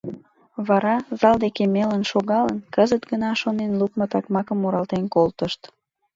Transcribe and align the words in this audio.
Вара, 0.67 0.95
зал 1.19 1.35
деке 1.43 1.63
мелын 1.75 2.03
шогалын, 2.11 2.59
кызыт 2.75 3.03
гына 3.11 3.29
шонен 3.41 3.71
лукмо 3.79 4.05
такмакым 4.11 4.57
муралтен 4.61 5.03
колтышт: 5.13 5.61